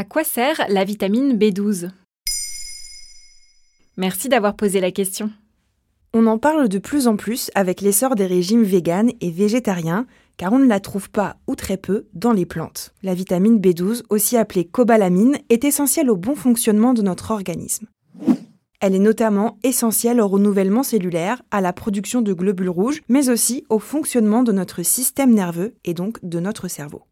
À 0.00 0.04
quoi 0.04 0.24
sert 0.24 0.64
la 0.70 0.82
vitamine 0.82 1.36
B12? 1.36 1.90
Merci 3.98 4.30
d'avoir 4.30 4.56
posé 4.56 4.80
la 4.80 4.92
question. 4.92 5.30
On 6.14 6.26
en 6.26 6.38
parle 6.38 6.70
de 6.70 6.78
plus 6.78 7.06
en 7.06 7.16
plus 7.16 7.50
avec 7.54 7.82
l'essor 7.82 8.14
des 8.14 8.24
régimes 8.24 8.62
véganes 8.62 9.10
et 9.20 9.30
végétariens, 9.30 10.06
car 10.38 10.54
on 10.54 10.58
ne 10.58 10.64
la 10.64 10.80
trouve 10.80 11.10
pas 11.10 11.36
ou 11.46 11.54
très 11.54 11.76
peu 11.76 12.06
dans 12.14 12.32
les 12.32 12.46
plantes. 12.46 12.94
La 13.02 13.12
vitamine 13.12 13.58
B12, 13.58 14.04
aussi 14.08 14.38
appelée 14.38 14.64
cobalamine, 14.64 15.36
est 15.50 15.64
essentielle 15.64 16.08
au 16.08 16.16
bon 16.16 16.34
fonctionnement 16.34 16.94
de 16.94 17.02
notre 17.02 17.30
organisme. 17.30 17.86
Elle 18.80 18.94
est 18.94 19.00
notamment 19.00 19.58
essentielle 19.64 20.22
au 20.22 20.28
renouvellement 20.28 20.82
cellulaire, 20.82 21.42
à 21.50 21.60
la 21.60 21.74
production 21.74 22.22
de 22.22 22.32
globules 22.32 22.70
rouges, 22.70 23.02
mais 23.10 23.28
aussi 23.28 23.66
au 23.68 23.78
fonctionnement 23.78 24.44
de 24.44 24.52
notre 24.52 24.82
système 24.82 25.34
nerveux 25.34 25.74
et 25.84 25.92
donc 25.92 26.24
de 26.24 26.40
notre 26.40 26.68
cerveau. 26.68 27.02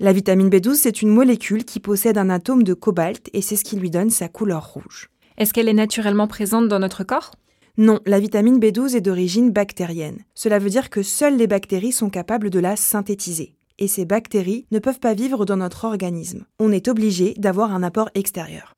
La 0.00 0.12
vitamine 0.12 0.48
B12, 0.48 0.74
c'est 0.74 1.02
une 1.02 1.08
molécule 1.08 1.64
qui 1.64 1.80
possède 1.80 2.18
un 2.18 2.30
atome 2.30 2.62
de 2.62 2.72
cobalt 2.72 3.28
et 3.32 3.42
c'est 3.42 3.56
ce 3.56 3.64
qui 3.64 3.74
lui 3.74 3.90
donne 3.90 4.10
sa 4.10 4.28
couleur 4.28 4.72
rouge. 4.72 5.10
Est-ce 5.38 5.52
qu'elle 5.52 5.68
est 5.68 5.72
naturellement 5.72 6.28
présente 6.28 6.68
dans 6.68 6.78
notre 6.78 7.02
corps? 7.02 7.32
Non, 7.78 7.98
la 8.06 8.20
vitamine 8.20 8.60
B12 8.60 8.94
est 8.94 9.00
d'origine 9.00 9.50
bactérienne. 9.50 10.20
Cela 10.36 10.60
veut 10.60 10.70
dire 10.70 10.90
que 10.90 11.02
seules 11.02 11.36
les 11.36 11.48
bactéries 11.48 11.90
sont 11.90 12.10
capables 12.10 12.48
de 12.48 12.60
la 12.60 12.76
synthétiser. 12.76 13.54
Et 13.80 13.88
ces 13.88 14.04
bactéries 14.04 14.66
ne 14.70 14.78
peuvent 14.78 15.00
pas 15.00 15.14
vivre 15.14 15.44
dans 15.44 15.56
notre 15.56 15.84
organisme. 15.84 16.44
On 16.60 16.70
est 16.70 16.86
obligé 16.86 17.34
d'avoir 17.36 17.74
un 17.74 17.82
apport 17.82 18.10
extérieur. 18.14 18.74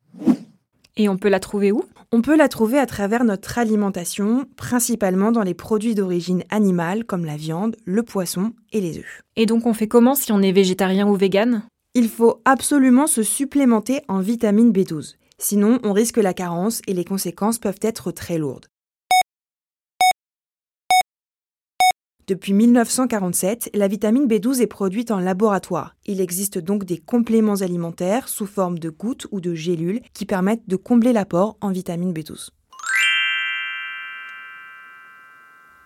Et 0.97 1.11
on 1.11 1.19
peut 1.19 1.29
la 1.29 1.41
trouver 1.41 1.71
où? 1.71 1.85
On 2.13 2.23
peut 2.23 2.37
la 2.37 2.49
trouver 2.49 2.77
à 2.81 2.87
travers 2.87 3.23
notre 3.23 3.57
alimentation, 3.59 4.45
principalement 4.57 5.31
dans 5.31 5.45
les 5.45 5.55
produits 5.55 5.95
d'origine 5.95 6.43
animale 6.51 7.05
comme 7.05 7.25
la 7.25 7.37
viande, 7.37 7.77
le 7.85 8.03
poisson 8.03 8.53
et 8.73 8.81
les 8.81 8.99
œufs. 8.99 9.23
Et 9.37 9.47
donc 9.47 9.65
on 9.65 9.75
fait 9.75 9.87
comment 9.87 10.17
si 10.17 10.33
on 10.33 10.43
est 10.43 10.51
végétarien 10.51 11.07
ou 11.07 11.15
végane 11.15 11.63
Il 11.95 12.09
faut 12.09 12.41
absolument 12.45 13.07
se 13.07 13.23
supplémenter 13.23 14.03
en 14.09 14.19
vitamine 14.19 14.73
B12. 14.73 15.15
Sinon, 15.39 15.79
on 15.85 15.93
risque 15.93 16.17
la 16.17 16.35
carence 16.35 16.83
et 16.89 16.95
les 16.95 17.05
conséquences 17.05 17.59
peuvent 17.59 17.79
être 17.81 18.11
très 18.11 18.39
lourdes. 18.39 18.67
Depuis 22.31 22.53
1947, 22.53 23.71
la 23.75 23.89
vitamine 23.89 24.29
B12 24.29 24.61
est 24.61 24.69
produite 24.69 25.11
en 25.11 25.19
laboratoire. 25.19 25.97
Il 26.07 26.21
existe 26.21 26.59
donc 26.59 26.85
des 26.85 26.99
compléments 26.99 27.57
alimentaires 27.57 28.29
sous 28.29 28.47
forme 28.47 28.79
de 28.79 28.89
gouttes 28.89 29.27
ou 29.33 29.41
de 29.41 29.53
gélules 29.53 30.01
qui 30.15 30.27
permettent 30.27 30.69
de 30.69 30.77
combler 30.77 31.13
l'apport 31.13 31.57
en 31.61 31.73
vitamine 31.73 32.13
B12. 32.13 32.51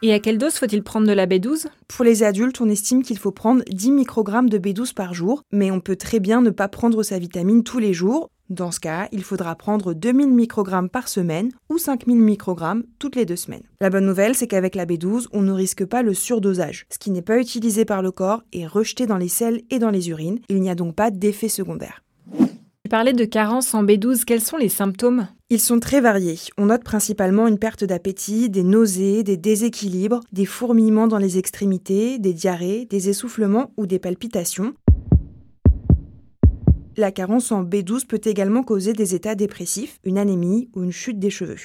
Et 0.03 0.13
à 0.13 0.19
quelle 0.19 0.37
dose 0.37 0.57
faut-il 0.57 0.83
prendre 0.83 1.07
de 1.07 1.15
la 1.15 1.27
B12 1.27 1.69
Pour 1.89 2.05
les 2.05 2.23
adultes, 2.25 2.61
on 2.61 2.69
estime 2.69 3.03
qu'il 3.03 3.17
faut 3.17 3.33
prendre 3.33 3.63
10 3.71 3.93
microgrammes 3.93 4.51
de 4.51 4.59
B12 4.59 4.93
par 4.93 5.15
jour, 5.15 5.45
mais 5.51 5.71
on 5.71 5.81
peut 5.81 5.97
très 5.97 6.21
bien 6.21 6.43
ne 6.43 6.51
pas 6.51 6.69
prendre 6.69 7.03
sa 7.03 7.19
vitamine 7.19 7.65
tous 7.65 7.79
les 7.79 7.95
jours. 7.95 8.29
Dans 8.51 8.71
ce 8.71 8.79
cas, 8.79 9.09
il 9.11 9.25
faudra 9.25 9.55
prendre 9.55 9.95
2000 9.95 10.29
microgrammes 10.29 10.91
par 10.91 11.09
semaine 11.09 11.51
ou 11.71 11.79
5000 11.79 12.17
microgrammes 12.17 12.85
toutes 12.99 13.17
les 13.17 13.25
deux 13.25 13.37
semaines. 13.37 13.63
La 13.81 13.89
bonne 13.89 14.05
nouvelle, 14.05 14.35
c'est 14.35 14.47
qu'avec 14.47 14.75
la 14.75 14.85
B12, 14.85 15.29
on 15.33 15.41
ne 15.41 15.53
risque 15.53 15.87
pas 15.87 16.03
le 16.03 16.13
surdosage. 16.13 16.87
Ce 16.91 16.99
qui 16.99 17.11
n'est 17.11 17.23
pas 17.23 17.39
utilisé 17.39 17.87
par 17.87 18.03
le 18.03 18.11
corps 18.11 18.43
est 18.53 18.67
rejeté 18.67 19.07
dans 19.07 19.17
les 19.17 19.29
selles 19.29 19.63
et 19.71 19.79
dans 19.79 19.91
les 19.91 20.11
urines. 20.11 20.41
Il 20.51 20.61
n'y 20.61 20.69
a 20.69 20.75
donc 20.75 20.95
pas 20.95 21.11
d'effet 21.11 21.49
secondaire. 21.49 22.03
Tu 22.39 22.91
parlais 22.91 23.15
de 23.15 23.25
carence 23.25 23.73
en 23.73 23.83
B12, 23.83 24.25
quels 24.25 24.43
sont 24.43 24.59
les 24.59 24.69
symptômes? 24.69 25.27
Ils 25.49 25.59
sont 25.59 25.81
très 25.81 26.03
variés. 26.03 26.39
On 26.59 26.67
note 26.67 26.85
principalement 26.85 27.49
une 27.49 27.59
perte 27.59 27.83
d'appétit, 27.83 28.51
des 28.51 28.63
nausées, 28.63 29.23
des 29.23 29.39
déséquilibres, 29.39 30.21
des 30.33 30.45
fourmillements 30.45 31.07
dans 31.07 31.17
les 31.17 31.39
extrémités, 31.39 32.19
des 32.19 32.35
diarrhées, 32.35 32.85
des 32.85 33.09
essoufflements 33.09 33.73
ou 33.79 33.87
des 33.87 33.99
palpitations. 33.99 34.75
La 36.97 37.11
carence 37.11 37.51
en 37.51 37.65
B12 37.65 38.07
peut 38.07 38.21
également 38.25 38.63
causer 38.63 38.93
des 38.93 39.17
états 39.17 39.35
dépressifs, 39.35 39.99
une 40.05 40.17
anémie 40.17 40.71
ou 40.75 40.85
une 40.85 40.93
chute 40.93 41.19
des 41.19 41.31
cheveux. 41.31 41.57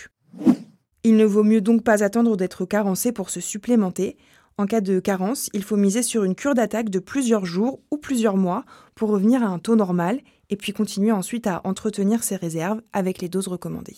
Il 1.04 1.18
ne 1.18 1.26
vaut 1.26 1.44
mieux 1.44 1.62
donc 1.62 1.84
pas 1.84 2.04
attendre 2.04 2.36
d'être 2.36 2.66
carencé 2.66 3.12
pour 3.12 3.30
se 3.30 3.40
supplémenter. 3.40 4.18
En 4.58 4.66
cas 4.66 4.82
de 4.82 5.00
carence, 5.00 5.50
il 5.54 5.64
faut 5.64 5.78
miser 5.78 6.02
sur 6.02 6.24
une 6.24 6.36
cure 6.36 6.56
d'attaque 6.56 6.90
de 6.90 7.00
plusieurs 7.00 7.46
jours 7.46 7.80
ou 7.92 7.98
plusieurs 7.98 8.38
mois 8.38 8.66
pour 8.96 9.10
revenir 9.10 9.44
à 9.44 9.48
un 9.48 9.60
taux 9.60 9.76
normal 9.76 10.20
et 10.50 10.56
puis 10.56 10.74
continuer 10.74 11.12
ensuite 11.12 11.46
à 11.46 11.62
entretenir 11.64 12.24
ses 12.24 12.36
réserves 12.36 12.82
avec 12.92 13.22
les 13.22 13.30
doses 13.30 13.48
recommandées. 13.48 13.98